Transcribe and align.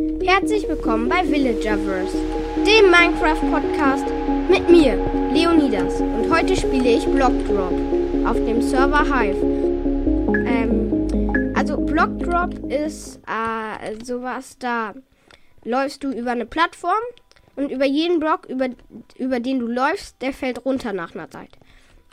Herzlich 0.00 0.66
willkommen 0.66 1.10
bei 1.10 1.30
Villagerverse, 1.30 2.16
dem 2.56 2.90
Minecraft-Podcast 2.90 4.06
mit 4.48 4.70
mir, 4.70 4.96
Leonidas. 5.30 6.00
Und 6.00 6.32
heute 6.34 6.56
spiele 6.56 6.88
ich 6.88 7.04
Block 7.04 7.32
Drop 7.46 7.74
auf 8.26 8.36
dem 8.36 8.62
Server 8.62 9.04
Hive. 9.04 9.36
Ähm, 10.46 11.52
also 11.54 11.76
Block 11.76 12.18
Drop 12.18 12.54
ist 12.72 13.20
äh, 13.26 14.02
sowas, 14.02 14.56
da 14.58 14.94
läufst 15.64 16.02
du 16.02 16.10
über 16.12 16.30
eine 16.30 16.46
Plattform 16.46 17.02
und 17.56 17.70
über 17.70 17.84
jeden 17.84 18.20
Block, 18.20 18.46
über, 18.46 18.70
über 19.18 19.38
den 19.38 19.58
du 19.58 19.66
läufst, 19.66 20.22
der 20.22 20.32
fällt 20.32 20.64
runter 20.64 20.94
nach 20.94 21.14
einer 21.14 21.30
Zeit. 21.30 21.50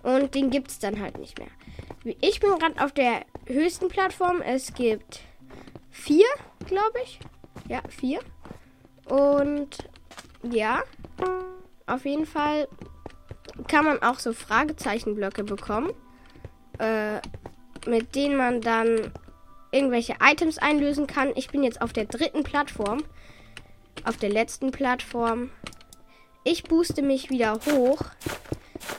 Und 0.03 0.35
den 0.35 0.49
gibt 0.49 0.71
es 0.71 0.79
dann 0.79 0.99
halt 0.99 1.17
nicht 1.19 1.39
mehr. 1.39 2.15
Ich 2.19 2.41
bin 2.41 2.49
gerade 2.59 2.83
auf 2.83 2.91
der 2.91 3.21
höchsten 3.45 3.87
Plattform. 3.87 4.41
Es 4.41 4.73
gibt 4.73 5.21
vier, 5.89 6.25
glaube 6.65 6.99
ich. 7.05 7.21
Ja, 7.67 7.81
vier. 7.89 8.19
Und 9.05 9.89
ja, 10.43 10.83
auf 11.85 12.05
jeden 12.05 12.25
Fall 12.25 12.67
kann 13.67 13.85
man 13.85 14.01
auch 14.01 14.19
so 14.19 14.33
Fragezeichenblöcke 14.33 15.43
bekommen, 15.43 15.91
äh, 16.79 17.19
mit 17.87 18.15
denen 18.15 18.37
man 18.37 18.61
dann 18.61 19.11
irgendwelche 19.71 20.15
Items 20.21 20.57
einlösen 20.57 21.07
kann. 21.07 21.31
Ich 21.35 21.49
bin 21.49 21.63
jetzt 21.63 21.81
auf 21.81 21.93
der 21.93 22.05
dritten 22.05 22.43
Plattform, 22.43 23.03
auf 24.03 24.17
der 24.17 24.29
letzten 24.29 24.71
Plattform. 24.71 25.49
Ich 26.43 26.63
booste 26.63 27.01
mich 27.01 27.29
wieder 27.29 27.59
hoch 27.65 28.01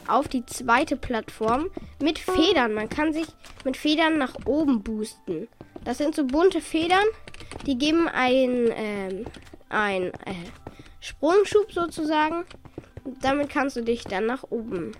auf 0.06 0.28
die 0.28 0.44
zweite 0.44 0.96
Plattform 0.96 1.70
mit 2.00 2.18
Federn. 2.18 2.74
Man 2.74 2.88
kann 2.88 3.12
sich 3.12 3.26
mit 3.64 3.76
Federn 3.76 4.18
nach 4.18 4.34
oben 4.44 4.82
boosten. 4.82 5.48
Das 5.88 5.96
sind 5.96 6.14
so 6.14 6.26
bunte 6.26 6.60
Federn, 6.60 7.06
die 7.64 7.78
geben 7.78 8.08
ein, 8.08 8.68
ähm, 8.76 9.24
ein 9.70 10.12
äh, 10.26 10.34
Sprungschub 11.00 11.72
sozusagen. 11.72 12.44
Damit 13.22 13.48
kannst 13.48 13.76
du 13.76 13.80
dich 13.82 14.04
dann 14.04 14.26
nach 14.26 14.44
oben 14.50 14.92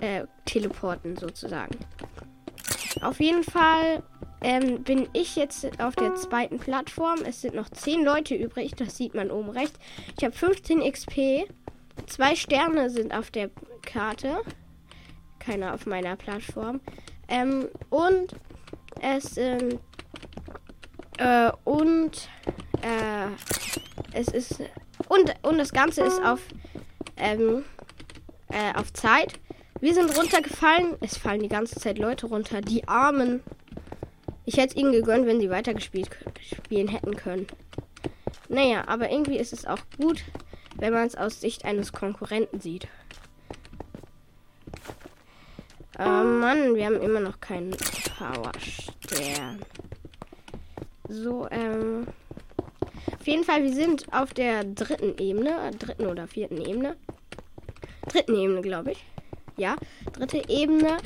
äh, 0.00 0.24
teleporten 0.44 1.16
sozusagen. 1.16 1.78
Auf 3.00 3.20
jeden 3.20 3.44
Fall 3.44 4.02
ähm, 4.40 4.82
bin 4.82 5.08
ich 5.12 5.36
jetzt 5.36 5.80
auf 5.80 5.94
der 5.94 6.16
zweiten 6.16 6.58
Plattform. 6.58 7.20
Es 7.24 7.40
sind 7.40 7.54
noch 7.54 7.70
10 7.70 8.04
Leute 8.04 8.34
übrig, 8.34 8.72
das 8.74 8.96
sieht 8.96 9.14
man 9.14 9.30
oben 9.30 9.50
rechts. 9.50 9.78
Ich 10.18 10.24
habe 10.24 10.34
15 10.34 10.80
XP. 10.80 11.48
Zwei 12.08 12.34
Sterne 12.34 12.90
sind 12.90 13.14
auf 13.14 13.30
der 13.30 13.50
Karte. 13.82 14.38
Keiner 15.38 15.74
auf 15.74 15.86
meiner 15.86 16.16
Plattform. 16.16 16.80
Ähm, 17.28 17.68
und 17.90 18.34
es 19.04 19.34
sind. 19.34 19.80
Äh, 21.18 21.50
und. 21.64 22.28
Äh, 22.82 23.28
es 24.12 24.28
ist. 24.28 24.60
Und, 25.08 25.34
und 25.42 25.58
das 25.58 25.72
Ganze 25.72 26.02
ist 26.02 26.22
auf. 26.22 26.40
Ähm, 27.16 27.64
äh, 28.48 28.78
auf 28.78 28.92
Zeit. 28.92 29.34
Wir 29.80 29.94
sind 29.94 30.16
runtergefallen. 30.16 30.96
Es 31.00 31.16
fallen 31.16 31.42
die 31.42 31.48
ganze 31.48 31.78
Zeit 31.78 31.98
Leute 31.98 32.26
runter. 32.26 32.60
Die 32.60 32.88
Armen. 32.88 33.42
Ich 34.46 34.56
hätte 34.56 34.68
es 34.68 34.76
ihnen 34.76 34.92
gegönnt, 34.92 35.26
wenn 35.26 35.40
sie 35.40 35.50
weitergespielt 35.50 36.10
spielen 36.42 36.88
hätten 36.88 37.16
können. 37.16 37.46
Naja, 38.48 38.84
aber 38.86 39.10
irgendwie 39.10 39.38
ist 39.38 39.52
es 39.52 39.64
auch 39.64 39.78
gut, 39.98 40.22
wenn 40.76 40.92
man 40.92 41.06
es 41.06 41.16
aus 41.16 41.40
Sicht 41.40 41.64
eines 41.64 41.92
Konkurrenten 41.92 42.60
sieht. 42.60 42.88
Oh 45.96 46.02
Mann, 46.02 46.74
wir 46.74 46.86
haben 46.86 47.00
immer 47.00 47.20
noch 47.20 47.40
keinen 47.40 47.70
Powerstern. 47.70 49.60
So, 51.08 51.46
ähm. 51.50 52.06
Auf 53.12 53.26
jeden 53.26 53.44
Fall, 53.44 53.62
wir 53.62 53.72
sind 53.72 54.12
auf 54.12 54.34
der 54.34 54.64
dritten 54.64 55.16
Ebene, 55.18 55.70
dritten 55.78 56.06
oder 56.06 56.26
vierten 56.26 56.60
Ebene. 56.60 56.96
Dritten 58.08 58.34
Ebene, 58.34 58.60
glaube 58.60 58.92
ich. 58.92 59.04
Ja, 59.56 59.76
dritte 60.12 60.42
Ebene. 60.48 60.96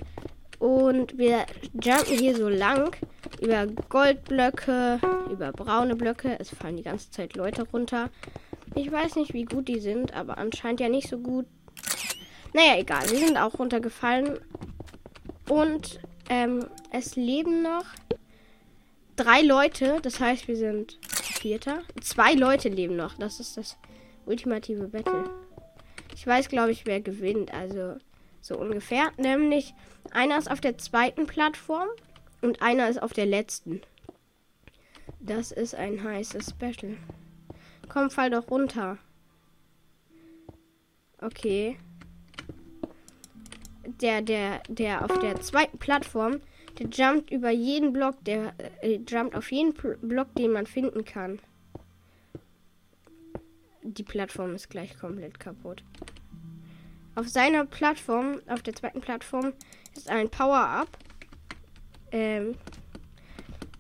Und 0.59 1.19
wir 1.19 1.45
jumpen 1.75 2.19
hier 2.19 2.35
so 2.35 2.49
lang 2.49 2.97
über 3.41 3.67
Goldblöcke, 3.67 4.99
über 5.31 5.53
braune 5.53 5.97
Blöcke. 5.97 6.37
Es 6.41 6.51
fallen 6.51 6.77
die 6.77 6.83
ganze 6.83 7.11
Zeit 7.11 7.37
Leute 7.37 7.63
runter. 7.71 8.11
Ich 8.75 8.91
weiß 8.91 9.17
nicht, 9.17 9.35
wie 9.35 9.45
gut 9.45 9.69
die 9.69 9.81
sind, 9.81 10.15
aber 10.15 10.39
anscheinend 10.39 10.81
ja 10.81 10.89
nicht 10.89 11.09
so 11.09 11.19
gut. 11.19 11.47
Naja, 12.55 12.79
egal. 12.79 13.09
Wir 13.11 13.19
sind 13.19 13.37
auch 13.37 13.59
runtergefallen. 13.59 14.39
Und 15.49 16.01
ähm, 16.29 16.67
es 16.93 17.17
leben 17.17 17.63
noch 17.63 17.85
drei 19.17 19.43
Leute. 19.43 19.99
Das 20.03 20.21
heißt, 20.21 20.49
wir 20.49 20.57
sind 20.57 20.99
Vierter. 21.03 21.83
Zwei 22.01 22.35
Leute 22.35 22.69
leben 22.69 22.97
noch. 22.97 23.15
Das 23.15 23.41
ist 23.41 23.57
das 23.57 23.77
ultimative 24.27 24.89
Battle. 24.89 25.31
Ich 26.15 26.27
weiß, 26.27 26.49
glaube 26.49 26.73
ich, 26.73 26.87
wer 26.87 27.01
gewinnt. 27.01 27.53
Also 27.53 27.97
so 28.41 28.59
ungefähr. 28.59 29.11
Nämlich 29.17 29.75
einer 30.11 30.39
ist 30.39 30.51
auf 30.51 30.61
der 30.61 30.79
zweiten 30.79 31.27
Plattform 31.27 31.89
und 32.41 32.63
einer 32.63 32.89
ist 32.89 33.03
auf 33.03 33.13
der 33.13 33.27
letzten. 33.27 33.81
Das 35.21 35.51
ist 35.53 35.75
ein 35.75 36.03
heißes 36.03 36.55
Battle. 36.55 36.97
Komm, 37.89 38.11
fall 38.11 38.31
doch 38.31 38.51
runter. 38.51 38.99
Okay. 41.21 41.79
Der, 44.01 44.21
der, 44.23 44.63
der 44.69 45.05
auf 45.05 45.19
der 45.19 45.41
zweiten 45.41 45.79
Plattform, 45.79 46.41
der 46.79 46.89
jumpt 46.89 47.31
über 47.31 47.51
jeden 47.51 47.93
Block, 47.93 48.23
der 48.25 48.53
äh, 48.83 49.01
jumpt 49.09 49.35
auf 49.35 49.51
jeden 49.51 49.73
Block, 49.73 50.35
den 50.35 50.53
man 50.53 50.67
finden 50.67 51.05
kann. 51.05 51.41
Die 53.83 54.03
Plattform 54.03 54.55
ist 54.55 54.69
gleich 54.69 54.99
komplett 54.99 55.41
kaputt. 55.41 55.83
Auf 57.15 57.29
seiner 57.29 57.65
Plattform, 57.65 58.41
auf 58.47 58.63
der 58.63 58.75
zweiten 58.75 59.01
Plattform, 59.01 59.55
ist 59.97 60.11
ein 60.11 60.29
Power-Up. 60.29 60.89
Ähm, 62.13 62.55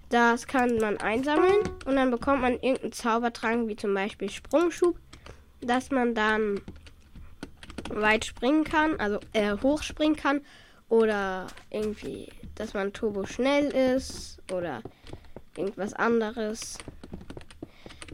das 0.08 0.46
kann 0.46 0.78
man 0.78 0.96
einsammeln 0.96 1.58
und 1.84 1.96
dann 1.96 2.10
bekommt 2.10 2.40
man 2.40 2.54
irgendeinen 2.54 2.92
Zaubertrank, 2.92 3.68
wie 3.68 3.76
zum 3.76 3.92
Beispiel 3.92 4.30
Sprungschub, 4.30 4.98
dass 5.60 5.90
man 5.90 6.14
dann 6.14 6.62
weit 7.90 8.24
springen 8.24 8.64
kann, 8.64 8.98
also 8.98 9.18
äh, 9.32 9.56
hochspringen 9.62 10.16
kann 10.16 10.40
oder 10.88 11.46
irgendwie, 11.70 12.28
dass 12.54 12.74
man 12.74 12.92
turbo 12.92 13.26
schnell 13.26 13.66
ist 13.66 14.40
oder 14.52 14.82
irgendwas 15.56 15.92
anderes. 15.94 16.78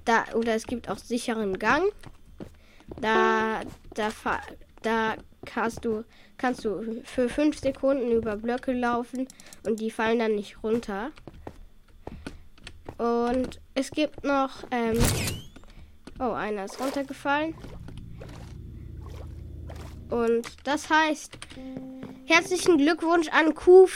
Da, 0.05 0.25
oder 0.35 0.55
es 0.55 0.67
gibt 0.67 0.89
auch 0.89 0.99
sicheren 0.99 1.59
Gang. 1.59 1.85
Da, 3.01 3.61
da, 3.95 4.11
da 4.83 5.15
kannst 5.45 5.85
du, 5.85 6.05
kannst 6.37 6.65
du 6.65 7.03
für 7.05 7.29
5 7.29 7.59
Sekunden 7.59 8.11
über 8.13 8.37
Blöcke 8.37 8.73
laufen 8.73 9.27
und 9.67 9.81
die 9.81 9.91
fallen 9.91 10.19
dann 10.19 10.35
nicht 10.35 10.63
runter. 10.63 11.11
Und 12.99 13.61
es 13.75 13.91
gibt 13.91 14.25
noch. 14.25 14.65
Ähm 14.71 14.99
oh, 16.19 16.33
einer 16.33 16.65
ist 16.65 16.81
runtergefallen. 16.81 17.55
Und 20.15 20.47
das 20.63 20.91
heißt, 20.91 21.37
herzlichen 22.27 22.79
Glückwunsch 22.79 23.27
an 23.31 23.53
Q 23.53 23.89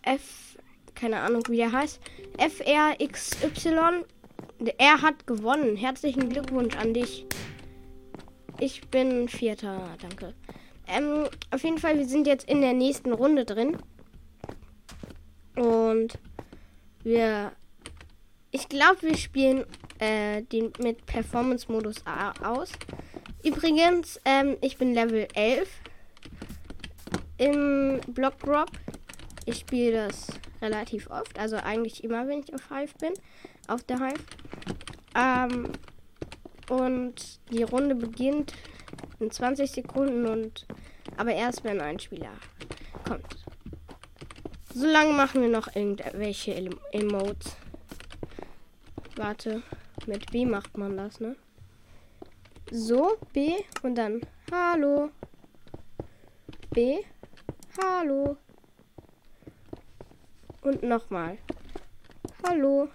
F, 0.00 0.56
keine 0.94 1.20
Ahnung 1.20 1.42
wie 1.50 1.58
der 1.58 1.70
heißt, 1.70 2.00
FRXY. 2.38 4.06
Er 4.78 5.02
hat 5.02 5.26
gewonnen. 5.26 5.76
Herzlichen 5.76 6.30
Glückwunsch 6.30 6.78
an 6.78 6.94
dich. 6.94 7.26
Ich 8.58 8.80
bin 8.88 9.28
Vierter, 9.28 9.86
danke. 10.00 10.32
Ähm, 10.86 11.28
auf 11.50 11.62
jeden 11.62 11.76
Fall, 11.76 11.98
wir 11.98 12.06
sind 12.06 12.26
jetzt 12.26 12.48
in 12.48 12.62
der 12.62 12.72
nächsten 12.72 13.12
Runde 13.12 13.44
drin. 13.44 13.76
Und 15.56 16.18
wir. 17.04 17.52
Ich 18.50 18.68
glaube, 18.70 19.02
wir 19.02 19.16
spielen 19.18 19.66
äh, 19.98 20.40
den 20.40 20.72
mit 20.78 21.04
Performance-Modus 21.04 21.96
aus. 22.42 22.72
Übrigens, 23.42 24.20
ähm, 24.24 24.56
ich 24.60 24.76
bin 24.76 24.92
Level 24.92 25.26
11 25.34 25.68
im 27.38 28.00
Block 28.08 28.38
Drop. 28.40 28.70
Ich 29.46 29.60
spiele 29.60 30.08
das 30.08 30.26
relativ 30.60 31.10
oft, 31.10 31.38
also 31.38 31.56
eigentlich 31.56 32.04
immer, 32.04 32.28
wenn 32.28 32.40
ich 32.40 32.52
auf 32.54 32.68
Hive 32.68 32.92
bin, 33.00 33.14
auf 33.66 33.82
der 33.84 33.98
Hive. 33.98 34.24
Ähm, 35.14 35.72
und 36.68 37.40
die 37.50 37.62
Runde 37.62 37.94
beginnt 37.94 38.52
in 39.18 39.30
20 39.30 39.70
Sekunden 39.70 40.26
und 40.26 40.66
aber 41.16 41.32
erst 41.32 41.64
wenn 41.64 41.80
ein 41.80 41.98
Spieler 41.98 42.32
kommt. 43.06 43.36
Solange 44.74 45.12
machen 45.12 45.40
wir 45.40 45.48
noch 45.48 45.74
irgendwelche 45.74 46.54
Emotes. 46.92 47.56
Warte, 49.16 49.62
mit 50.06 50.30
B 50.30 50.46
macht 50.46 50.78
man 50.78 50.96
das, 50.96 51.20
ne? 51.20 51.36
So, 52.72 53.16
B 53.32 53.56
und 53.82 53.96
dann 53.96 54.20
Hallo. 54.52 55.10
B, 56.70 57.00
Hallo. 57.82 58.36
Und 60.62 60.84
nochmal. 60.84 61.38
Hallo. 62.46 62.88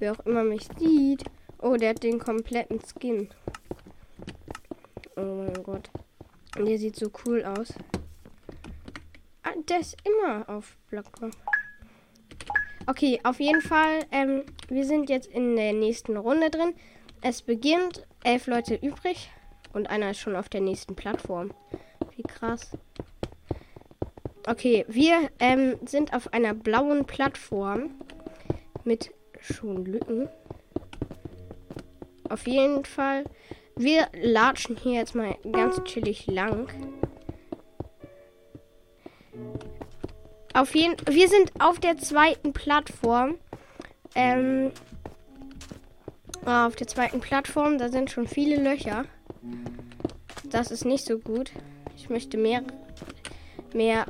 Wer 0.00 0.12
auch 0.12 0.26
immer 0.26 0.42
mich 0.42 0.66
sieht. 0.78 1.22
Oh, 1.60 1.76
der 1.76 1.90
hat 1.90 2.02
den 2.02 2.18
kompletten 2.18 2.80
Skin. 2.80 3.28
Oh 5.14 5.20
mein 5.20 5.62
Gott. 5.62 5.88
Der 6.58 6.76
sieht 6.76 6.96
so 6.96 7.08
cool 7.24 7.44
aus. 7.44 7.72
Ah, 9.44 9.52
der 9.68 9.78
ist 9.78 9.96
immer 10.04 10.48
auf 10.48 10.76
Blocker. 10.90 11.30
Okay, 12.88 13.20
auf 13.22 13.38
jeden 13.38 13.62
Fall. 13.62 14.00
Ähm, 14.10 14.42
wir 14.68 14.84
sind 14.84 15.08
jetzt 15.08 15.28
in 15.28 15.54
der 15.54 15.72
nächsten 15.72 16.16
Runde 16.16 16.50
drin. 16.50 16.74
Es 17.22 17.42
beginnt. 17.42 18.06
Elf 18.24 18.46
Leute 18.46 18.74
übrig. 18.74 19.30
Und 19.72 19.90
einer 19.90 20.10
ist 20.10 20.18
schon 20.18 20.36
auf 20.36 20.48
der 20.48 20.60
nächsten 20.60 20.96
Plattform. 20.96 21.52
Wie 22.16 22.22
krass. 22.22 22.70
Okay, 24.46 24.84
wir 24.88 25.28
ähm, 25.38 25.76
sind 25.86 26.14
auf 26.14 26.32
einer 26.32 26.54
blauen 26.54 27.04
Plattform 27.04 27.90
mit 28.84 29.10
schon 29.40 29.84
Lücken. 29.84 30.28
Auf 32.28 32.46
jeden 32.46 32.84
Fall, 32.84 33.24
wir 33.76 34.06
latschen 34.12 34.76
hier 34.76 34.94
jetzt 34.94 35.14
mal 35.14 35.36
ganz 35.52 35.82
chillig 35.84 36.26
lang. 36.26 36.68
Auf 40.54 40.74
jeden 40.74 40.96
wir 41.06 41.28
sind 41.28 41.52
auf 41.58 41.78
der 41.80 41.98
zweiten 41.98 42.52
Plattform. 42.52 43.34
Ähm, 44.14 44.70
auf 46.46 46.76
der 46.76 46.86
zweiten 46.86 47.20
Plattform, 47.20 47.78
da 47.78 47.88
sind 47.88 48.10
schon 48.10 48.26
viele 48.26 48.56
Löcher. 48.56 49.04
Das 50.50 50.70
ist 50.70 50.84
nicht 50.84 51.04
so 51.04 51.18
gut. 51.18 51.50
Ich 51.96 52.08
möchte 52.08 52.36
mehr 52.36 52.62
mehr 53.74 54.06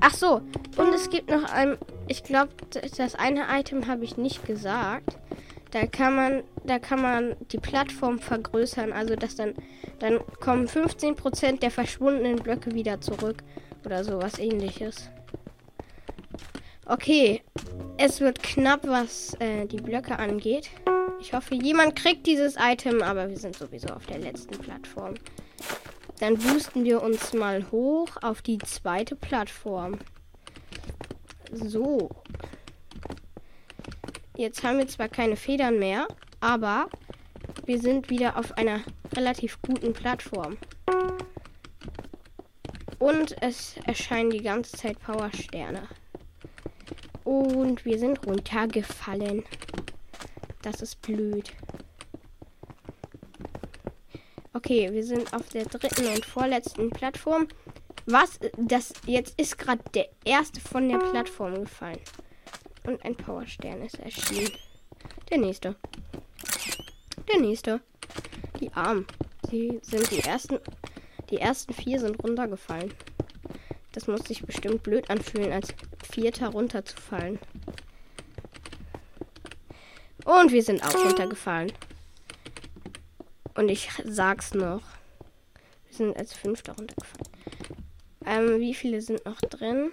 Ach 0.00 0.14
so, 0.14 0.40
und 0.76 0.94
es 0.94 1.10
gibt 1.10 1.30
noch 1.30 1.44
ein 1.52 1.76
ich 2.06 2.22
glaube, 2.22 2.50
das 2.96 3.14
eine 3.14 3.46
Item 3.50 3.86
habe 3.86 4.04
ich 4.04 4.16
nicht 4.16 4.46
gesagt. 4.46 5.18
Da 5.72 5.86
kann 5.86 6.16
man 6.16 6.42
da 6.64 6.78
kann 6.78 7.02
man 7.02 7.36
die 7.52 7.58
Plattform 7.58 8.18
vergrößern, 8.18 8.92
also 8.92 9.14
dass 9.14 9.36
dann 9.36 9.54
dann 9.98 10.20
kommen 10.40 10.68
15% 10.68 11.58
der 11.58 11.70
verschwundenen 11.70 12.36
Blöcke 12.36 12.72
wieder 12.72 13.00
zurück 13.00 13.42
oder 13.84 14.04
sowas 14.04 14.38
ähnliches. 14.38 15.10
Okay, 16.86 17.42
es 17.98 18.20
wird 18.20 18.42
knapp, 18.42 18.86
was 18.86 19.34
äh, 19.40 19.66
die 19.66 19.76
Blöcke 19.76 20.18
angeht. 20.18 20.70
Ich 21.20 21.32
hoffe, 21.32 21.54
jemand 21.54 21.96
kriegt 21.96 22.26
dieses 22.26 22.56
Item, 22.58 23.02
aber 23.02 23.28
wir 23.28 23.36
sind 23.36 23.56
sowieso 23.56 23.88
auf 23.88 24.06
der 24.06 24.18
letzten 24.18 24.56
Plattform. 24.58 25.14
Dann 26.20 26.36
boosten 26.36 26.84
wir 26.84 27.02
uns 27.02 27.32
mal 27.32 27.70
hoch 27.70 28.08
auf 28.22 28.42
die 28.42 28.58
zweite 28.58 29.16
Plattform. 29.16 29.98
So. 31.52 32.10
Jetzt 34.36 34.62
haben 34.62 34.78
wir 34.78 34.86
zwar 34.86 35.08
keine 35.08 35.36
Federn 35.36 35.78
mehr, 35.78 36.06
aber 36.40 36.88
wir 37.66 37.80
sind 37.80 38.10
wieder 38.10 38.38
auf 38.38 38.56
einer 38.56 38.80
relativ 39.14 39.60
guten 39.62 39.92
Plattform. 39.92 40.56
Und 42.98 43.36
es 43.42 43.76
erscheinen 43.84 44.30
die 44.30 44.42
ganze 44.42 44.76
Zeit 44.76 45.00
Powersterne. 45.00 45.82
Und 47.24 47.84
wir 47.84 47.98
sind 47.98 48.26
runtergefallen. 48.26 49.44
Das 50.62 50.82
ist 50.82 51.00
blöd. 51.02 51.52
Okay, 54.52 54.92
wir 54.92 55.04
sind 55.04 55.32
auf 55.32 55.48
der 55.50 55.66
dritten 55.66 56.06
und 56.06 56.24
vorletzten 56.24 56.90
Plattform. 56.90 57.46
Was? 58.06 58.40
Das 58.56 58.92
jetzt 59.06 59.38
ist 59.38 59.58
gerade 59.58 59.82
der 59.94 60.08
erste 60.24 60.60
von 60.60 60.88
der 60.88 60.98
Plattform 60.98 61.60
gefallen. 61.60 62.00
Und 62.84 63.04
ein 63.04 63.14
Powerstern 63.14 63.82
ist 63.82 63.98
erschienen. 63.98 64.50
Der 65.30 65.38
nächste. 65.38 65.76
Der 67.30 67.40
nächste. 67.40 67.80
Die 68.60 68.72
Armen. 68.72 69.06
Sie 69.50 69.78
sind 69.82 70.10
die 70.10 70.20
ersten. 70.20 70.58
Die 71.30 71.36
ersten 71.36 71.74
vier 71.74 72.00
sind 72.00 72.22
runtergefallen. 72.24 72.94
Das 73.92 74.06
muss 74.06 74.24
sich 74.24 74.42
bestimmt 74.42 74.82
blöd 74.82 75.10
anfühlen, 75.10 75.52
als 75.52 75.74
Vierter 76.10 76.48
runterzufallen. 76.48 77.38
Und 80.28 80.52
wir 80.52 80.62
sind 80.62 80.84
auch 80.84 80.94
runtergefallen. 80.94 81.72
Und 83.54 83.70
ich 83.70 83.88
sag's 84.04 84.52
noch. 84.52 84.82
Wir 85.86 85.96
sind 85.96 86.14
als 86.18 86.34
Fünfter 86.34 86.76
runtergefallen. 86.76 87.32
Ähm, 88.26 88.60
wie 88.60 88.74
viele 88.74 89.00
sind 89.00 89.24
noch 89.24 89.40
drin? 89.40 89.90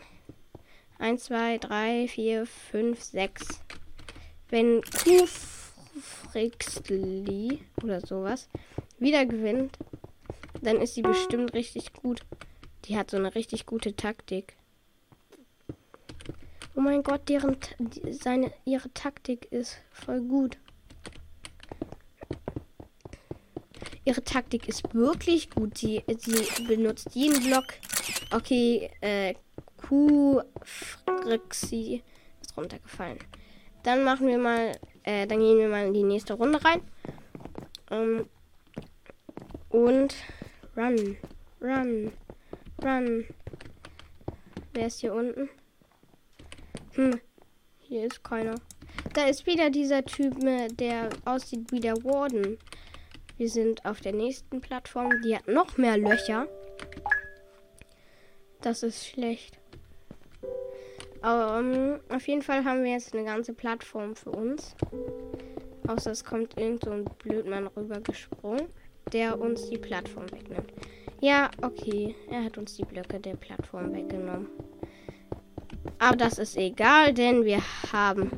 1, 1.00 1.24
2, 1.24 1.60
3, 1.60 2.10
4, 2.10 2.46
5, 2.46 3.02
6. 3.02 3.48
Wenn 4.50 4.82
Kufrixli 6.34 7.62
oder 7.82 8.06
sowas 8.06 8.50
wieder 9.00 9.26
gewinnt, 9.26 9.78
dann 10.62 10.82
ist 10.82 10.96
sie 10.96 11.02
bestimmt 11.02 11.54
richtig 11.54 11.94
gut. 11.94 12.24
Die 12.84 12.98
hat 12.98 13.10
so 13.10 13.16
eine 13.16 13.36
richtig 13.36 13.66
gute 13.66 13.96
Taktik. 13.96 14.58
Oh 16.76 16.82
mein 16.82 17.04
Gott, 17.04 17.30
deren 17.30 17.58
seine 18.12 18.52
ihre 18.66 18.92
Taktik 18.94 19.52
ist 19.52 19.78
voll 19.92 20.22
gut. 20.22 20.58
Ihre 24.04 24.24
Taktik 24.24 24.68
ist 24.68 24.94
wirklich 24.94 25.50
gut. 25.50 25.78
Sie, 25.78 26.04
sie 26.18 26.64
benutzt 26.68 27.16
jeden 27.16 27.44
Block. 27.44 27.66
Okay, 28.32 28.92
äh, 29.02 29.36
Q 29.78 30.42
Frixi 30.64 32.04
ist 32.42 32.58
runtergefallen. 32.58 33.20
Dann 33.84 34.04
machen 34.04 34.28
wir 34.28 34.38
mal, 34.38 34.78
äh, 35.04 35.26
dann 35.28 35.40
gehen 35.40 35.58
wir 35.58 35.70
mal 35.70 35.88
in 35.88 35.94
die 35.94 36.04
nächste 36.04 36.34
Runde 36.34 36.64
rein. 36.64 36.82
Ähm, 37.90 38.28
und 39.70 40.14
run, 40.76 41.18
run. 41.62 42.12
Run. 42.84 43.26
Wer 44.74 44.88
ist 44.88 45.00
hier 45.00 45.14
unten? 45.14 45.50
Hm. 46.96 47.20
Hier 47.80 48.06
ist 48.06 48.24
keiner. 48.24 48.56
Da 49.14 49.28
ist 49.28 49.46
wieder 49.46 49.70
dieser 49.70 50.04
Typ, 50.04 50.42
ne, 50.42 50.68
der 50.70 51.10
aussieht 51.26 51.72
wie 51.72 51.80
der 51.80 51.96
Warden. 52.04 52.58
Wir 53.38 53.50
sind 53.50 53.86
auf 53.86 54.00
der 54.00 54.14
nächsten 54.14 54.62
Plattform. 54.62 55.12
Die 55.24 55.36
hat 55.36 55.48
noch 55.48 55.78
mehr 55.78 55.98
Löcher. 55.98 56.48
Das 58.62 58.82
ist 58.82 59.06
schlecht. 59.06 59.60
Um, 61.22 61.74
ähm, 61.74 62.00
auf 62.10 62.28
jeden 62.28 62.42
Fall 62.42 62.64
haben 62.64 62.84
wir 62.84 62.92
jetzt 62.92 63.14
eine 63.14 63.26
ganze 63.26 63.54
Plattform 63.54 64.16
für 64.16 64.32
uns. 64.32 64.76
Außer 65.88 66.12
es 66.12 66.24
kommt 66.24 66.58
irgend 66.58 66.86
so 66.86 66.92
ein 66.92 67.06
Blödmann 67.20 67.68
rübergesprungen, 67.68 68.68
der 69.12 69.40
uns 69.40 69.70
die 69.70 69.78
Plattform 69.78 70.32
wegnimmt. 70.32 70.72
Ja, 71.22 71.50
okay. 71.62 72.16
Er 72.30 72.44
hat 72.44 72.58
uns 72.58 72.76
die 72.76 72.86
Blöcke 72.86 73.20
der 73.20 73.36
Plattform 73.36 73.94
weggenommen. 73.94 74.48
Aber 76.00 76.16
das 76.18 76.38
ist 76.38 76.58
egal, 76.58 77.14
denn 77.14 77.46
wir 77.46 77.62
haben 77.92 78.32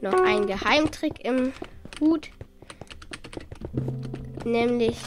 noch 0.00 0.20
einen 0.20 0.46
Geheimtrick 0.46 1.24
im 1.24 1.52
Hut. 2.00 2.30
Nämlich, 4.44 4.98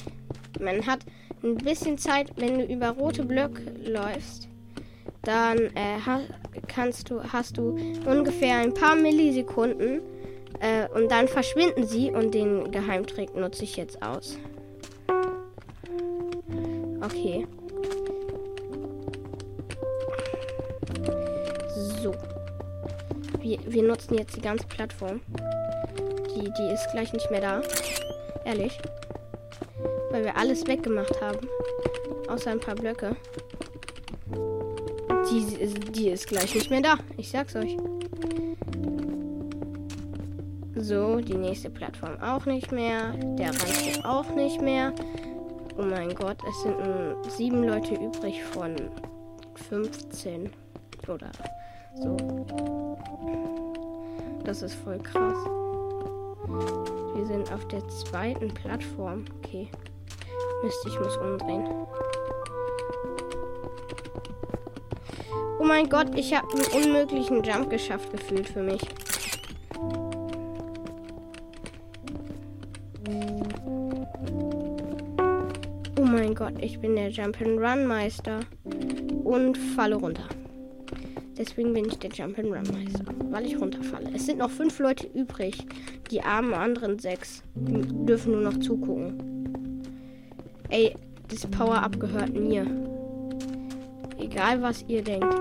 man 0.60 0.86
hat 0.86 1.00
ein 1.44 1.56
bisschen 1.56 1.98
Zeit, 1.98 2.32
wenn 2.38 2.60
du 2.60 2.66
über 2.66 2.90
rote 2.90 3.24
Blöcke 3.24 3.64
läufst, 3.84 4.48
dann 5.24 5.58
äh, 5.76 5.98
kannst 6.68 7.10
du, 7.10 7.22
hast 7.24 7.58
du 7.58 7.78
ungefähr 8.06 8.58
ein 8.58 8.74
paar 8.74 8.96
Millisekunden 8.96 10.02
äh, 10.60 10.88
und 10.90 11.12
dann 11.12 11.28
verschwinden 11.28 11.86
sie 11.86 12.12
und 12.12 12.34
den 12.34 12.72
Geheimtrick 12.72 13.36
nutze 13.36 13.64
ich 13.64 13.76
jetzt 13.76 14.02
aus. 14.04 14.38
Okay. 17.04 17.48
Wir, 23.68 23.84
nutzen 23.84 24.18
jetzt 24.18 24.36
die 24.36 24.42
ganze 24.42 24.68
Plattform. 24.68 25.22
Die, 26.36 26.52
die 26.52 26.74
ist 26.74 26.90
gleich 26.92 27.14
nicht 27.14 27.30
mehr 27.32 27.42
da. 27.42 27.62
Ehrlich. 28.46 28.78
Weil 30.12 30.26
wir 30.26 30.38
alles 30.38 30.66
weggemacht 30.68 31.22
haben. 31.22 31.48
Außer 32.28 32.52
ein 32.52 32.60
paar 32.60 32.76
Blöcke. 32.76 33.16
Die, 35.30 35.74
die 35.92 36.10
ist 36.10 36.28
gleich 36.28 36.54
nicht 36.56 36.70
mehr 36.70 36.82
da. 36.82 36.98
Ich 37.18 37.30
sag's 37.30 37.56
euch. 37.56 37.78
So, 40.76 41.18
die 41.18 41.36
nächste 41.36 41.70
Plattform 41.70 42.20
auch 42.22 42.46
nicht 42.46 42.72
mehr. 42.72 43.14
Der 43.38 43.50
reicht 43.50 44.04
auch 44.04 44.34
nicht 44.36 44.62
mehr. 44.62 44.94
Oh 45.78 45.84
mein 45.84 46.14
Gott, 46.16 46.38
es 46.48 46.62
sind 46.64 46.76
sieben 47.30 47.64
Leute 47.64 47.96
übrig 47.96 48.44
von 48.44 48.76
15 49.70 50.50
oder 51.08 51.32
so. 51.96 52.18
Das 54.44 54.62
ist 54.62 54.76
voll 54.76 55.00
krass. 55.00 55.38
Wir 57.16 57.26
sind 57.26 57.52
auf 57.52 57.68
der 57.68 57.88
zweiten 57.88 58.54
Plattform. 58.54 59.26
Okay. 59.38 59.70
Mist, 60.64 60.86
ich 60.88 61.00
muss 61.00 61.18
umdrehen. 61.18 61.68
Oh 65.60 65.64
mein 65.64 65.90
Gott, 65.90 66.08
ich 66.16 66.34
habe 66.36 66.48
einen 66.54 66.84
unmöglichen 66.84 67.44
Jump 67.44 67.70
geschafft 67.70 68.12
gefühlt 68.12 68.50
für 68.50 68.64
mich. 68.64 68.82
Oh 76.00 76.06
mein 76.06 76.34
Gott, 76.36 76.54
ich 76.60 76.80
bin 76.80 76.96
der 76.96 77.10
Jump 77.10 77.40
Run 77.42 77.86
Meister. 77.86 78.40
und 79.24 79.58
falle 79.58 79.96
runter. 79.96 80.28
Deswegen 81.42 81.74
bin 81.74 81.86
ich 81.86 81.98
der 81.98 82.12
Jump'n'Run 82.12 82.72
Meister. 82.72 83.04
Weil 83.32 83.48
ich 83.48 83.60
runterfalle. 83.60 84.12
Es 84.14 84.28
sind 84.28 84.38
noch 84.38 84.52
fünf 84.52 84.78
Leute 84.78 85.08
übrig. 85.08 85.58
Die 86.12 86.22
armen 86.22 86.54
anderen 86.54 87.00
sechs 87.00 87.42
dürfen 87.56 88.34
nur 88.34 88.42
noch 88.42 88.60
zugucken. 88.60 89.82
Ey, 90.70 90.96
das 91.30 91.48
Power-Up 91.48 92.00
gehört 92.00 92.36
mir. 92.36 92.68
Egal, 94.20 94.62
was 94.62 94.86
ihr 94.88 95.04
denkt. 95.04 95.34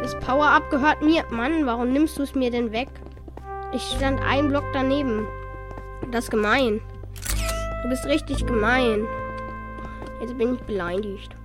Das 0.00 0.18
Power-Up 0.20 0.70
gehört 0.70 1.02
mir. 1.02 1.24
Mann, 1.30 1.66
warum 1.66 1.92
nimmst 1.92 2.16
du 2.16 2.22
es 2.22 2.34
mir 2.34 2.50
denn 2.50 2.72
weg? 2.72 2.88
Ich 3.74 3.82
stand 3.82 4.18
einen 4.22 4.48
Block 4.48 4.64
daneben. 4.72 5.26
Das 6.10 6.24
ist 6.24 6.30
gemein. 6.30 6.80
Du 7.82 7.90
bist 7.90 8.06
richtig 8.06 8.46
gemein. 8.46 9.06
Jetzt 10.22 10.38
bin 10.38 10.54
ich 10.54 10.60
beleidigt. 10.62 11.37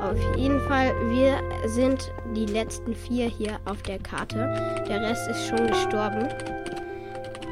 Auf 0.00 0.36
jeden 0.36 0.60
Fall, 0.68 0.94
wir 1.10 1.40
sind 1.66 2.12
die 2.32 2.46
letzten 2.46 2.94
vier 2.94 3.26
hier 3.26 3.58
auf 3.64 3.82
der 3.82 3.98
Karte. 3.98 4.36
Der 4.88 5.00
Rest 5.00 5.28
ist 5.28 5.48
schon 5.48 5.66
gestorben. 5.66 6.28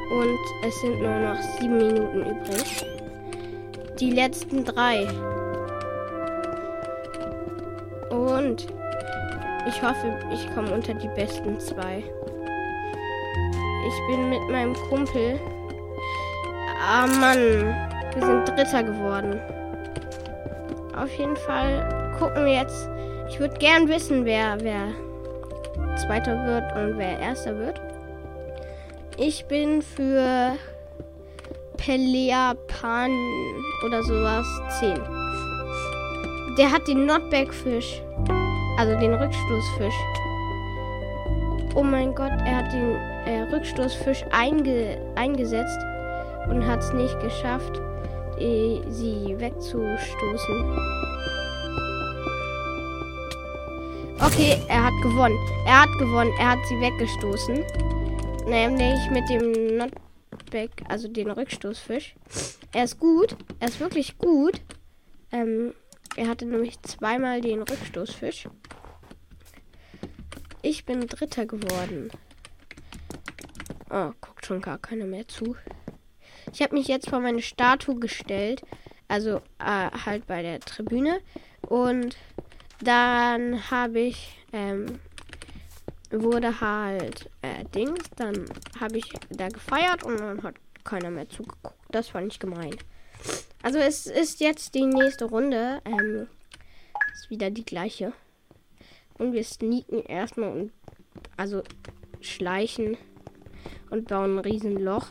Und 0.09 0.39
es 0.65 0.79
sind 0.79 1.01
nur 1.01 1.19
noch 1.19 1.41
sieben 1.59 1.77
Minuten 1.77 2.21
übrig. 2.21 2.85
Die 3.99 4.11
letzten 4.11 4.63
drei. 4.63 5.05
Und 8.09 8.67
ich 9.67 9.81
hoffe, 9.81 10.17
ich 10.31 10.55
komme 10.55 10.71
unter 10.71 10.93
die 10.93 11.09
besten 11.09 11.59
zwei. 11.59 12.01
Ich 13.87 14.07
bin 14.07 14.29
mit 14.29 14.41
meinem 14.49 14.73
Kumpel. 14.89 15.37
Ah 16.81 17.07
Mann, 17.07 17.75
wir 18.15 18.25
sind 18.25 18.47
Dritter 18.47 18.83
geworden. 18.83 19.37
Auf 20.95 21.11
jeden 21.17 21.35
Fall 21.35 22.06
gucken 22.17 22.47
jetzt. 22.47 22.89
Ich 23.29 23.39
würde 23.39 23.57
gern 23.57 23.87
wissen, 23.87 24.25
wer, 24.25 24.57
wer 24.61 24.87
Zweiter 25.97 26.45
wird 26.45 26.75
und 26.75 26.97
wer 26.97 27.19
Erster 27.19 27.57
wird. 27.57 27.81
Ich 29.17 29.45
bin 29.45 29.81
für 29.81 30.53
Pelea 31.77 32.53
Pan 32.67 33.11
oder 33.85 34.03
sowas 34.03 34.45
10. 34.79 34.95
Der 36.57 36.71
hat 36.71 36.87
den 36.87 37.05
Notbackfisch. 37.05 38.01
Also 38.77 38.95
den 38.99 39.13
Rückstoßfisch. 39.13 39.95
Oh 41.75 41.83
mein 41.83 42.13
Gott, 42.13 42.31
er 42.45 42.57
hat 42.57 42.73
den 42.73 42.95
äh, 43.25 43.41
Rückstoßfisch 43.51 44.23
einge 44.31 44.99
eingesetzt 45.15 45.79
und 46.49 46.65
hat 46.65 46.79
es 46.79 46.93
nicht 46.93 47.19
geschafft, 47.19 47.81
die, 48.39 48.81
sie 48.89 49.35
wegzustoßen. 49.39 51.06
Okay, 54.19 54.59
er 54.67 54.83
hat 54.85 54.93
gewonnen. 55.03 55.37
Er 55.65 55.81
hat 55.81 55.91
gewonnen. 55.99 56.33
Er 56.39 56.49
hat 56.51 56.59
sie 56.67 56.79
weggestoßen. 56.81 57.63
Nämlich 58.47 59.09
mit 59.11 59.29
dem 59.29 59.77
Notback, 59.77 60.71
also 60.89 61.07
den 61.07 61.29
Rückstoßfisch. 61.29 62.15
Er 62.73 62.83
ist 62.83 62.99
gut. 62.99 63.37
Er 63.59 63.67
ist 63.67 63.79
wirklich 63.79 64.17
gut. 64.17 64.61
Ähm, 65.31 65.73
er 66.15 66.27
hatte 66.27 66.45
nämlich 66.45 66.81
zweimal 66.81 67.41
den 67.41 67.61
Rückstoßfisch. 67.61 68.49
Ich 70.63 70.83
bin 70.83 71.05
Dritter 71.07 71.45
geworden. 71.45 72.09
Oh, 73.91 74.11
guckt 74.19 74.45
schon 74.45 74.61
gar 74.61 74.79
keiner 74.79 75.05
mehr 75.05 75.27
zu. 75.27 75.55
Ich 76.51 76.61
habe 76.63 76.75
mich 76.75 76.87
jetzt 76.87 77.09
vor 77.09 77.19
meine 77.19 77.43
Statue 77.43 77.99
gestellt. 77.99 78.63
Also 79.07 79.37
äh, 79.59 79.91
halt 80.05 80.25
bei 80.25 80.41
der 80.41 80.59
Tribüne. 80.59 81.19
Und 81.61 82.17
dann 82.81 83.69
habe 83.71 83.99
ich, 83.99 84.37
ähm, 84.53 84.99
wurde 86.11 86.61
halt 86.61 87.29
äh, 87.41 87.65
Dings. 87.75 88.09
Dann 88.15 88.45
habe 88.79 88.97
ich 88.97 89.05
da 89.29 89.49
gefeiert 89.49 90.03
und 90.03 90.19
dann 90.19 90.43
hat 90.43 90.55
keiner 90.83 91.09
mehr 91.09 91.29
zugeguckt. 91.29 91.75
Das 91.89 92.09
fand 92.09 92.31
ich 92.31 92.39
gemein. 92.39 92.75
Also 93.63 93.79
es 93.79 94.05
ist 94.05 94.39
jetzt 94.39 94.75
die 94.75 94.85
nächste 94.85 95.25
Runde. 95.25 95.81
Ähm, 95.85 96.27
ist 97.13 97.29
wieder 97.29 97.49
die 97.49 97.65
gleiche. 97.65 98.13
Und 99.17 99.33
wir 99.33 99.43
sneaken 99.43 100.03
erstmal 100.03 100.51
und 100.51 100.71
also 101.35 101.63
schleichen 102.21 102.97
und 103.89 104.07
bauen 104.07 104.37
ein 104.37 104.39
Riesenloch. 104.39 105.07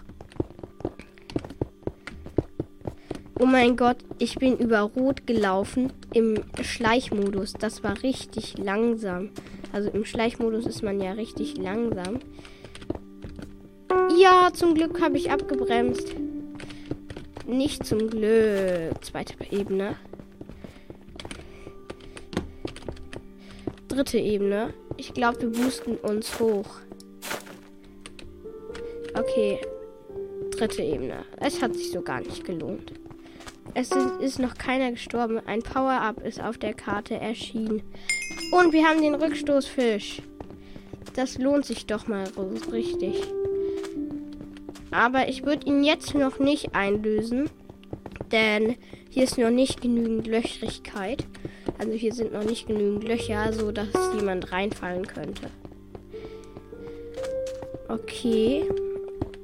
Oh 3.38 3.44
mein 3.44 3.76
Gott, 3.76 3.98
ich 4.18 4.36
bin 4.36 4.56
über 4.56 4.80
Rot 4.80 5.26
gelaufen 5.26 5.92
im 6.14 6.42
Schleichmodus. 6.62 7.52
Das 7.52 7.84
war 7.84 8.02
richtig 8.02 8.56
langsam. 8.56 9.28
Also 9.74 9.90
im 9.90 10.06
Schleichmodus 10.06 10.64
ist 10.64 10.82
man 10.82 11.02
ja 11.02 11.12
richtig 11.12 11.58
langsam. 11.58 12.20
Ja, 14.18 14.48
zum 14.54 14.74
Glück 14.74 15.02
habe 15.02 15.18
ich 15.18 15.30
abgebremst. 15.30 16.14
Nicht 17.46 17.84
zum 17.84 18.08
Glück. 18.08 19.04
Zweite 19.04 19.34
Ebene. 19.50 19.96
Dritte 23.88 24.16
Ebene. 24.16 24.72
Ich 24.96 25.12
glaube, 25.12 25.42
wir 25.42 25.50
boosten 25.50 25.96
uns 25.96 26.40
hoch. 26.40 26.80
Okay. 29.12 29.60
Dritte 30.52 30.82
Ebene. 30.82 31.26
Es 31.38 31.60
hat 31.60 31.74
sich 31.74 31.90
so 31.90 32.00
gar 32.00 32.20
nicht 32.20 32.42
gelohnt. 32.42 32.92
Es 33.75 33.90
ist 34.20 34.38
noch 34.38 34.54
keiner 34.54 34.90
gestorben. 34.92 35.40
Ein 35.46 35.62
Power-Up 35.62 36.25
ist 36.25 36.42
auf 36.42 36.58
der 36.58 36.75
Karte 36.75 37.14
erschienen. 37.14 37.82
Und 38.52 38.73
wir 38.73 38.87
haben 38.87 39.02
den 39.02 39.14
Rückstoßfisch. 39.14 40.23
Das 41.14 41.38
lohnt 41.38 41.64
sich 41.64 41.87
doch 41.87 42.06
mal 42.06 42.25
richtig. 42.73 43.23
Aber 44.90 45.28
ich 45.28 45.44
würde 45.44 45.66
ihn 45.66 45.85
jetzt 45.85 46.14
noch 46.14 46.38
nicht 46.38 46.75
einlösen. 46.75 47.50
Denn 48.32 48.76
hier 49.11 49.25
ist 49.25 49.38
noch 49.38 49.50
nicht 49.50 49.80
genügend 49.80 50.26
Löchrigkeit. 50.26 51.26
Also 51.78 51.92
hier 51.92 52.12
sind 52.12 52.32
noch 52.32 52.44
nicht 52.44 52.66
genügend 52.66 53.04
Löcher, 53.04 53.52
so 53.52 53.73
dass 53.73 53.88
jemand 54.14 54.52
reinfallen 54.52 55.06
könnte. 55.06 55.50
Okay. 57.88 58.64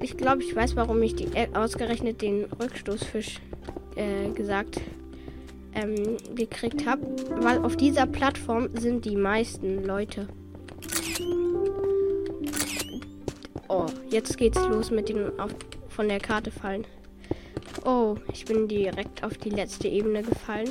Ich 0.00 0.16
glaube, 0.16 0.42
ich 0.42 0.54
weiß, 0.54 0.74
warum 0.74 1.00
ich 1.02 1.14
die, 1.14 1.28
äh, 1.34 1.48
ausgerechnet 1.54 2.22
den 2.22 2.44
Rückstoßfisch 2.44 3.40
äh, 3.96 4.30
gesagt 4.30 4.80
ähm, 5.74 6.16
gekriegt 6.34 6.86
habe, 6.86 7.02
weil 7.40 7.58
auf 7.58 7.76
dieser 7.76 8.06
Plattform 8.06 8.68
sind 8.76 9.04
die 9.04 9.16
meisten 9.16 9.84
Leute. 9.84 10.28
Oh, 13.68 13.86
jetzt 14.10 14.36
geht's 14.36 14.60
los 14.66 14.90
mit 14.90 15.08
dem 15.08 15.38
auf, 15.38 15.54
von 15.88 16.08
der 16.08 16.20
Karte 16.20 16.50
fallen. 16.50 16.84
Oh, 17.84 18.16
ich 18.32 18.44
bin 18.44 18.68
direkt 18.68 19.24
auf 19.24 19.38
die 19.38 19.50
letzte 19.50 19.88
Ebene 19.88 20.22
gefallen. 20.22 20.70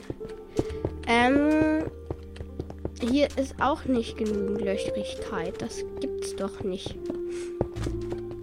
Ähm, 1.07 1.89
hier 3.01 3.27
ist 3.37 3.55
auch 3.59 3.85
nicht 3.85 4.17
genügend 4.17 4.61
Löchrigkeit. 4.61 5.59
Das 5.59 5.83
gibt's 5.99 6.35
doch 6.35 6.63
nicht. 6.63 6.95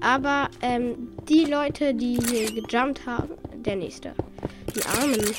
Aber 0.01 0.49
ähm, 0.63 1.09
die 1.29 1.45
Leute, 1.45 1.95
die 1.95 2.19
hier 2.19 2.53
gejumpt 2.53 3.07
haben, 3.07 3.31
der 3.65 3.77
nächste. 3.77 4.13
Die 4.79 4.87
Armen. 4.87 5.35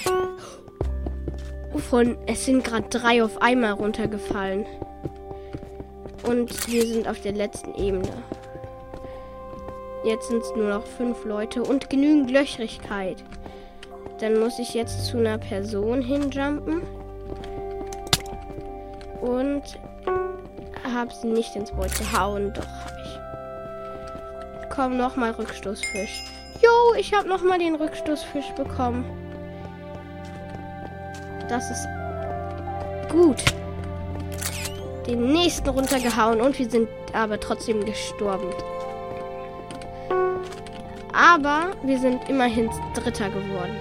Von, 1.89 2.17
es 2.25 2.46
sind 2.46 2.63
gerade 2.63 2.89
drei 2.89 3.24
auf 3.24 3.41
einmal 3.41 3.72
runtergefallen. 3.72 4.65
Und 6.24 6.67
wir 6.67 6.86
sind 6.86 7.08
auf 7.08 7.22
der 7.22 7.31
letzten 7.31 7.74
Ebene. 7.75 8.12
Jetzt 10.03 10.27
sind 10.27 10.41
es 10.41 10.53
nur 10.55 10.69
noch 10.69 10.86
fünf 10.86 11.24
Leute 11.24 11.63
und 11.63 11.89
genügend 11.89 12.31
Löchrigkeit. 12.31 13.24
Dann 14.19 14.39
muss 14.39 14.60
ich 14.60 14.74
jetzt 14.74 15.05
zu 15.05 15.17
einer 15.17 15.38
Person 15.38 16.01
hinjumpen. 16.01 16.81
Und 19.22 19.63
habe 20.93 21.13
sie 21.13 21.27
nicht 21.27 21.55
ins 21.55 21.72
Boot 21.72 21.98
gehauen. 21.98 22.51
Doch, 22.53 22.67
habe 22.67 22.98
ich. 23.05 24.69
Komm, 24.69 24.98
nochmal 24.98 25.31
Rückstoßfisch. 25.31 26.25
Jo, 26.62 26.93
ich 26.98 27.13
habe 27.13 27.29
nochmal 27.29 27.60
den 27.60 27.75
Rückstoßfisch 27.75 28.50
bekommen. 28.58 29.29
Das 31.50 31.72
ist 31.72 31.88
gut. 33.10 33.44
Den 35.08 35.34
nächsten 35.34 35.68
runtergehauen 35.68 36.39
und 36.39 36.58
wir 36.60 36.70
sind 36.70 36.88
aber 37.13 37.39
trotzdem 37.39 37.84
gestorben. 37.84 38.50
Aber 41.12 41.72
wir 41.84 42.00
sind 42.00 42.29
immerhin 42.29 42.70
Dritter 42.94 43.29
geworden. 43.29 43.75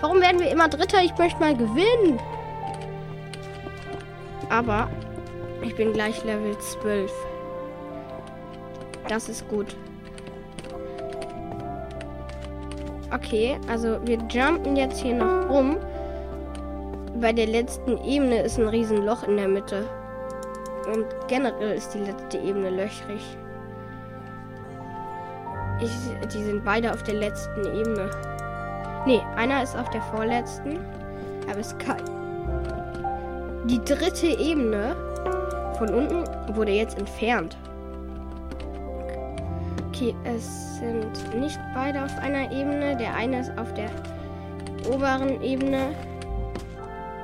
Warum 0.00 0.20
werden 0.20 0.40
wir 0.40 0.50
immer 0.50 0.68
Dritter? 0.68 1.02
Ich 1.02 1.16
möchte 1.18 1.38
mal 1.38 1.54
gewinnen. 1.54 2.18
Aber 4.48 4.88
ich 5.62 5.76
bin 5.76 5.92
gleich 5.92 6.24
Level 6.24 6.56
12. 6.58 7.12
Das 9.08 9.28
ist 9.28 9.46
gut. 9.48 9.76
Okay, 13.12 13.58
also 13.68 13.98
wir 14.04 14.18
jumpen 14.28 14.76
jetzt 14.76 15.00
hier 15.00 15.14
noch 15.14 15.48
rum. 15.48 15.76
Bei 17.20 17.32
der 17.32 17.46
letzten 17.46 17.96
Ebene 18.04 18.42
ist 18.42 18.58
ein 18.58 18.68
Riesenloch 18.68 19.26
in 19.26 19.38
der 19.38 19.48
Mitte. 19.48 19.88
Und 20.92 21.06
generell 21.28 21.74
ist 21.74 21.94
die 21.94 22.00
letzte 22.00 22.36
Ebene 22.36 22.68
löchrig. 22.68 23.22
Ich, 25.80 25.92
die 26.34 26.42
sind 26.42 26.62
beide 26.62 26.92
auf 26.92 27.02
der 27.04 27.14
letzten 27.14 27.64
Ebene. 27.64 28.10
Ne, 29.06 29.22
einer 29.36 29.62
ist 29.62 29.76
auf 29.76 29.88
der 29.90 30.02
vorletzten. 30.02 30.78
Aber 31.50 31.58
es 31.58 31.76
kann. 31.78 32.02
Die 33.64 33.82
dritte 33.82 34.26
Ebene 34.26 34.94
von 35.78 35.88
unten 35.88 36.24
wurde 36.54 36.72
jetzt 36.72 36.98
entfernt. 36.98 37.56
Okay, 39.88 40.14
es 40.24 40.76
sind 40.76 41.40
nicht 41.40 41.58
beide 41.74 42.04
auf 42.04 42.18
einer 42.18 42.52
Ebene. 42.52 42.94
Der 42.96 43.14
eine 43.14 43.40
ist 43.40 43.56
auf 43.56 43.72
der 43.72 43.88
oberen 44.92 45.40
Ebene 45.42 45.94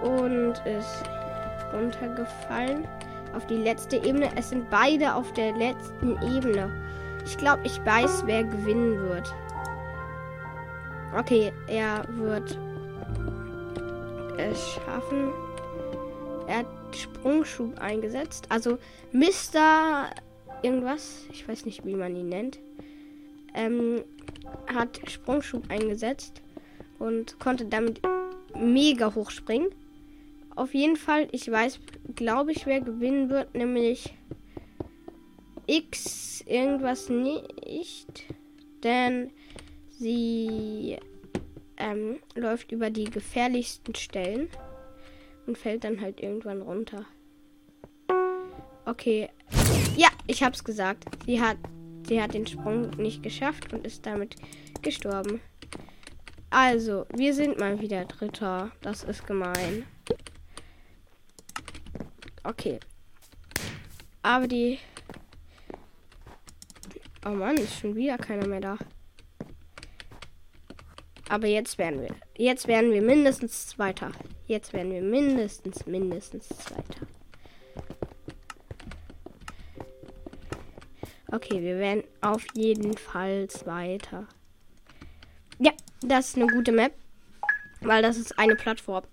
und 0.02 0.54
ist 0.66 1.04
runtergefallen 1.72 2.86
auf 3.34 3.46
die 3.46 3.56
letzte 3.56 3.96
Ebene. 3.96 4.30
Es 4.36 4.50
sind 4.50 4.68
beide 4.70 5.14
auf 5.14 5.32
der 5.32 5.52
letzten 5.52 6.16
Ebene. 6.22 6.70
Ich 7.24 7.36
glaube, 7.36 7.62
ich 7.64 7.84
weiß, 7.84 8.24
wer 8.26 8.44
gewinnen 8.44 9.00
wird. 9.00 9.32
Okay, 11.16 11.52
er 11.66 12.04
wird 12.08 12.58
es 14.38 14.58
schaffen. 14.70 15.30
Er 16.46 16.58
hat 16.58 16.66
Sprungschub 16.96 17.78
eingesetzt. 17.78 18.46
Also 18.48 18.78
Mr. 19.12 20.10
irgendwas, 20.62 21.24
ich 21.32 21.46
weiß 21.46 21.64
nicht, 21.64 21.84
wie 21.84 21.94
man 21.94 22.16
ihn 22.16 22.28
nennt, 22.28 22.58
ähm, 23.54 24.02
hat 24.66 25.00
Sprungschub 25.08 25.70
eingesetzt 25.70 26.42
und 26.98 27.38
konnte 27.38 27.66
damit 27.66 28.00
mega 28.58 29.14
hoch 29.14 29.30
springen. 29.30 29.68
Auf 30.54 30.74
jeden 30.74 30.96
Fall, 30.96 31.28
ich 31.32 31.50
weiß, 31.50 31.80
glaube 32.14 32.52
ich, 32.52 32.66
wer 32.66 32.80
gewinnen 32.80 33.30
wird, 33.30 33.54
nämlich 33.54 34.14
X 35.66 36.42
irgendwas 36.46 37.08
nicht, 37.08 38.24
denn 38.82 39.30
sie 39.90 40.98
ähm, 41.78 42.18
läuft 42.34 42.72
über 42.72 42.90
die 42.90 43.04
gefährlichsten 43.04 43.94
Stellen 43.94 44.48
und 45.46 45.56
fällt 45.56 45.84
dann 45.84 46.00
halt 46.00 46.20
irgendwann 46.20 46.62
runter. 46.62 47.06
Okay. 48.84 49.28
Ja, 49.96 50.08
ich 50.26 50.42
hab's 50.42 50.64
gesagt. 50.64 51.04
Sie 51.26 51.40
hat, 51.40 51.56
sie 52.06 52.20
hat 52.20 52.34
den 52.34 52.46
Sprung 52.46 52.90
nicht 52.98 53.22
geschafft 53.22 53.72
und 53.72 53.86
ist 53.86 54.04
damit 54.04 54.36
gestorben. 54.82 55.40
Also, 56.50 57.06
wir 57.14 57.32
sind 57.32 57.58
mal 57.58 57.80
wieder 57.80 58.04
Dritter. 58.04 58.72
Das 58.82 59.04
ist 59.04 59.26
gemein. 59.26 59.86
Okay. 62.44 62.80
Aber 64.22 64.48
die. 64.48 64.78
Oh 67.24 67.30
Mann, 67.30 67.56
ist 67.56 67.78
schon 67.78 67.94
wieder 67.94 68.18
keiner 68.18 68.46
mehr 68.46 68.60
da. 68.60 68.78
Aber 71.28 71.46
jetzt 71.46 71.78
werden 71.78 72.02
wir. 72.02 72.14
Jetzt 72.36 72.66
werden 72.66 72.92
wir 72.92 73.00
mindestens 73.00 73.68
Zweiter. 73.68 74.12
Jetzt 74.46 74.72
werden 74.72 74.92
wir 74.92 75.02
mindestens, 75.02 75.86
mindestens 75.86 76.48
Zweiter. 76.48 77.06
Okay, 81.30 81.62
wir 81.62 81.78
werden 81.78 82.04
auf 82.20 82.44
jeden 82.54 82.96
Fall 82.96 83.48
Zweiter. 83.48 84.26
Ja, 85.58 85.72
das 86.02 86.28
ist 86.28 86.36
eine 86.36 86.48
gute 86.48 86.72
Map. 86.72 86.92
Weil 87.80 88.02
das 88.02 88.16
ist 88.16 88.38
eine 88.38 88.54
Plattform. 88.54 89.04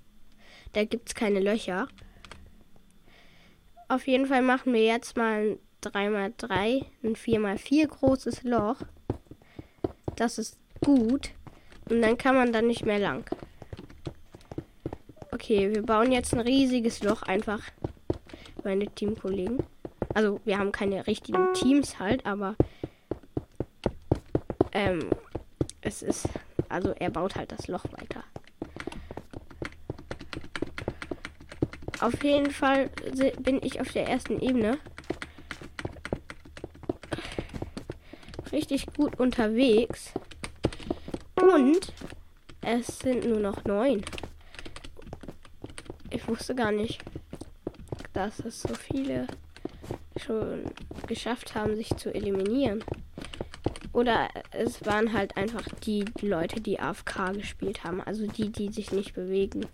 Da 0.73 0.83
gibt 0.83 1.09
es 1.09 1.15
keine 1.15 1.39
Löcher. 1.39 1.87
Auf 3.89 4.05
jeden 4.07 4.27
Fall 4.27 4.43
machen 4.43 4.71
wir 4.73 4.85
jetzt 4.85 5.17
mal 5.17 5.41
ein 5.41 5.59
3x3, 5.83 6.85
ein 7.03 7.15
4x4 7.15 7.87
großes 7.87 8.43
Loch. 8.43 8.77
Das 10.15 10.37
ist 10.37 10.59
gut. 10.85 11.31
Und 11.89 12.03
dann 12.03 12.15
kann 12.15 12.35
man 12.35 12.53
dann 12.53 12.67
nicht 12.67 12.85
mehr 12.85 12.99
lang. 12.99 13.25
Okay, 15.31 15.73
wir 15.73 15.81
bauen 15.81 16.11
jetzt 16.11 16.33
ein 16.35 16.39
riesiges 16.39 17.01
Loch 17.01 17.23
einfach. 17.23 17.63
Meine 18.63 18.85
Teamkollegen. 18.85 19.63
Also, 20.13 20.39
wir 20.45 20.59
haben 20.59 20.71
keine 20.71 21.07
richtigen 21.07 21.53
Teams 21.55 21.97
halt, 21.97 22.25
aber 22.27 22.55
ähm, 24.71 25.09
es 25.81 26.03
ist, 26.03 26.29
also 26.67 26.91
er 26.91 27.09
baut 27.09 27.35
halt 27.35 27.51
das 27.51 27.67
Loch 27.67 27.85
weiter. 27.85 28.23
Auf 32.01 32.23
jeden 32.23 32.51
Fall 32.51 32.89
bin 33.39 33.59
ich 33.61 33.81
auf 33.81 33.91
der 33.91 34.07
ersten 34.07 34.39
Ebene. 34.39 34.77
Richtig 38.51 38.87
gut 38.95 39.19
unterwegs. 39.19 40.13
Und 41.35 41.93
es 42.61 42.99
sind 42.99 43.25
nur 43.25 43.39
noch 43.39 43.65
neun. 43.65 44.03
Ich 46.09 46.27
wusste 46.27 46.55
gar 46.55 46.71
nicht, 46.71 47.03
dass 48.13 48.39
es 48.39 48.61
so 48.61 48.73
viele 48.73 49.27
schon 50.17 50.71
geschafft 51.07 51.53
haben, 51.53 51.75
sich 51.75 51.95
zu 51.97 52.13
eliminieren. 52.13 52.83
Oder 53.91 54.29
es 54.51 54.85
waren 54.85 55.13
halt 55.13 55.35
einfach 55.35 55.67
die 55.83 56.05
Leute, 56.21 56.61
die 56.61 56.79
AFK 56.79 57.33
gespielt 57.33 57.83
haben. 57.83 58.01
Also 58.01 58.25
die, 58.27 58.49
die 58.51 58.71
sich 58.71 58.91
nicht 58.91 59.13
bewegen. 59.13 59.65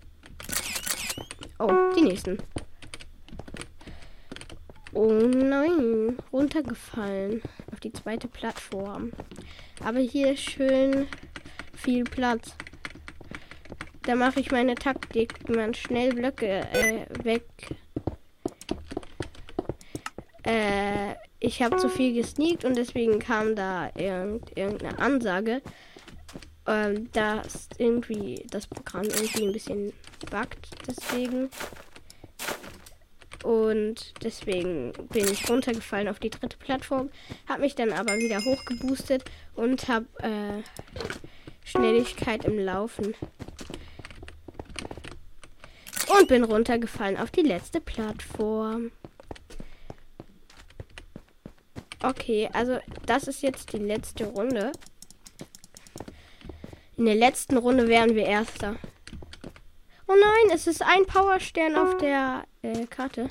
Oh, 1.60 1.72
die 1.96 2.02
nächsten. 2.02 2.38
Oh 4.94 5.12
nein, 5.12 6.18
runtergefallen 6.32 7.41
auf 7.72 7.80
die 7.80 7.91
zweite 7.91 8.28
Plattform. 8.28 9.12
Aber 9.84 10.00
hier 10.00 10.34
ist 10.34 10.50
schön 10.50 11.08
viel 11.74 12.04
Platz. 12.04 12.56
Da 14.04 14.15
mache 14.15 14.39
ich 14.39 14.52
meine 14.52 14.76
Taktik, 14.76 15.34
wie 15.48 15.56
man 15.56 15.74
schnell 15.74 16.13
Blöcke 16.13 16.68
äh, 16.72 17.06
weg. 17.24 17.44
Äh, 20.44 21.15
ich 21.39 21.62
habe 21.62 21.78
zu 21.78 21.89
viel 21.89 22.13
gesneakt 22.13 22.65
und 22.65 22.78
deswegen 22.78 23.20
kam 23.20 23.56
da 23.56 23.89
irgend, 23.96 24.56
irgendeine 24.58 25.00
Ansage, 25.00 25.62
ähm, 26.68 27.12
dass 27.12 27.68
irgendwie 27.78 28.46
das 28.50 28.68
Programm 28.68 29.04
irgendwie 29.04 29.46
ein 29.46 29.54
bisschen 29.54 29.94
buggt. 30.26 30.68
Deswegen. 30.88 31.50
Und 33.44 34.14
deswegen 34.24 34.92
bin 35.10 35.28
ich 35.32 35.48
runtergefallen 35.48 36.08
auf 36.08 36.18
die 36.18 36.32
dritte 36.32 36.58
Plattform, 36.58 37.12
habe 37.48 37.62
mich 37.62 37.76
dann 37.76 37.92
aber 37.92 38.18
wieder 38.18 38.40
hochgeboostet 38.40 39.24
und 39.54 39.88
habe 39.88 40.08
äh, 40.18 40.64
Schnelligkeit 41.64 42.46
im 42.46 42.58
Laufen. 42.58 43.14
Und 46.08 46.28
bin 46.28 46.44
runtergefallen 46.44 47.18
auf 47.18 47.30
die 47.30 47.42
letzte 47.42 47.82
Plattform. 47.82 48.92
Okay, 52.02 52.50
also 52.54 52.78
das 53.06 53.28
ist 53.28 53.42
jetzt 53.42 53.74
die 53.74 53.78
letzte 53.78 54.26
Runde. 54.26 54.72
In 56.98 57.06
der 57.06 57.16
letzten 57.16 57.58
Runde 57.58 57.88
wären 57.88 58.16
wir 58.16 58.26
Erster. 58.26 58.76
Oh 60.08 60.13
nein, 60.13 60.54
es 60.54 60.68
ist 60.68 60.84
ein 60.84 61.06
Powerstern 61.08 61.76
auf 61.76 61.98
der 61.98 62.44
äh, 62.62 62.86
Karte. 62.86 63.28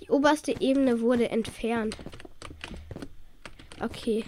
Die 0.00 0.10
oberste 0.10 0.60
Ebene 0.60 1.00
wurde 1.00 1.30
entfernt. 1.30 1.96
Okay. 3.80 4.24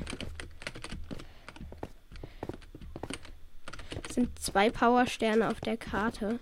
Es 4.09 4.15
sind 4.15 4.39
zwei 4.39 4.71
Powersterne 4.71 5.49
auf 5.49 5.61
der 5.61 5.77
Karte. 5.77 6.39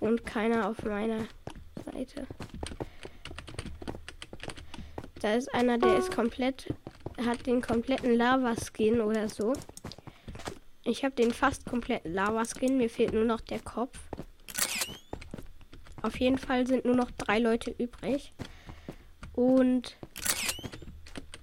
Und 0.00 0.24
keiner 0.24 0.70
auf 0.70 0.82
meiner 0.84 1.26
Seite. 1.84 2.26
Da 5.20 5.34
ist 5.34 5.52
einer, 5.52 5.76
der 5.76 5.98
ist 5.98 6.14
komplett, 6.14 6.72
hat 7.26 7.44
den 7.46 7.60
kompletten 7.60 8.14
Lava-Skin 8.14 9.00
oder 9.00 9.28
so. 9.28 9.52
Ich 10.88 11.04
habe 11.04 11.14
den 11.14 11.32
fast 11.32 11.66
kompletten 11.66 12.14
Lava-Skin. 12.14 12.78
Mir 12.78 12.88
fehlt 12.88 13.12
nur 13.12 13.26
noch 13.26 13.42
der 13.42 13.60
Kopf. 13.60 13.98
Auf 16.00 16.18
jeden 16.18 16.38
Fall 16.38 16.66
sind 16.66 16.86
nur 16.86 16.96
noch 16.96 17.10
drei 17.10 17.38
Leute 17.38 17.70
übrig. 17.70 18.32
Und 19.34 19.98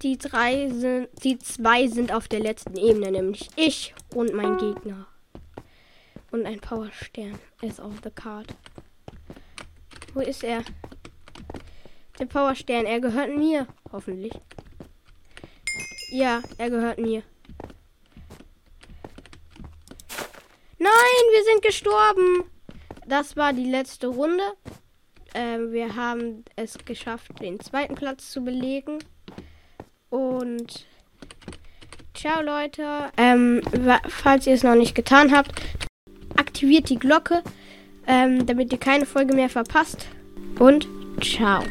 die 0.02 0.18
drei 0.18 0.68
sind, 0.70 1.08
die 1.22 1.38
zwei 1.38 1.86
sind 1.86 2.12
auf 2.12 2.26
der 2.26 2.40
letzten 2.40 2.76
Ebene, 2.76 3.12
nämlich 3.12 3.48
ich 3.54 3.94
und 4.16 4.34
mein 4.34 4.58
Gegner. 4.58 5.06
Und 6.32 6.44
ein 6.44 6.58
Powerstern 6.58 7.38
ist 7.62 7.80
auf 7.80 7.94
the 8.02 8.10
card. 8.10 8.52
Wo 10.12 10.22
ist 10.22 10.42
er? 10.42 10.64
Der 12.18 12.26
Powerstern, 12.26 12.84
er 12.84 12.98
gehört 12.98 13.36
mir. 13.36 13.68
Hoffentlich. 13.92 14.32
Ja, 16.10 16.42
er 16.58 16.68
gehört 16.68 16.98
mir. 16.98 17.22
Nein, 20.78 20.90
wir 21.32 21.44
sind 21.44 21.62
gestorben. 21.62 22.44
Das 23.06 23.36
war 23.36 23.52
die 23.52 23.70
letzte 23.70 24.08
Runde. 24.08 24.42
Ähm, 25.34 25.72
wir 25.72 25.96
haben 25.96 26.44
es 26.56 26.78
geschafft, 26.84 27.40
den 27.40 27.60
zweiten 27.60 27.94
Platz 27.94 28.30
zu 28.30 28.42
belegen. 28.42 28.98
Und 30.10 30.86
ciao 32.14 32.42
Leute. 32.42 33.10
Ähm, 33.16 33.62
falls 34.08 34.46
ihr 34.46 34.54
es 34.54 34.62
noch 34.62 34.74
nicht 34.74 34.94
getan 34.94 35.34
habt, 35.34 35.62
aktiviert 36.36 36.88
die 36.88 36.98
Glocke, 36.98 37.42
ähm, 38.06 38.46
damit 38.46 38.72
ihr 38.72 38.78
keine 38.78 39.06
Folge 39.06 39.34
mehr 39.34 39.48
verpasst. 39.48 40.06
Und 40.58 40.88
ciao. 41.22 41.62